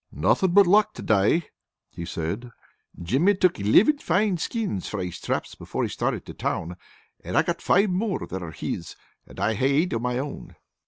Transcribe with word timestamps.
"Nothing 0.11 0.53
but 0.53 0.65
luck 0.65 0.95
to 0.95 1.03
day," 1.03 1.43
he 1.91 2.05
said. 2.05 2.49
"Jimmy 2.99 3.35
took 3.35 3.59
elivin 3.59 3.99
fine 3.99 4.39
skins 4.39 4.89
frae 4.89 5.05
his 5.05 5.19
traps 5.19 5.53
before 5.53 5.83
he 5.83 5.89
started 5.89 6.25
to 6.25 6.33
town, 6.33 6.75
and 7.23 7.37
I 7.37 7.43
got 7.43 7.61
five 7.61 7.91
more 7.91 8.25
that 8.25 8.41
are 8.41 8.49
his, 8.49 8.95
and 9.27 9.39
I 9.39 9.53
hae 9.53 9.69
eight 9.83 9.93
o' 9.93 9.99
my 9.99 10.17
own." 10.17 10.55